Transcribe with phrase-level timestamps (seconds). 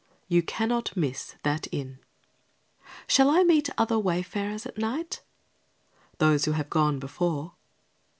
[0.27, 1.99] You cannot miss that inn.
[3.05, 5.21] Shall I meet other wayfarers at night?
[6.17, 7.53] Those who have gone before.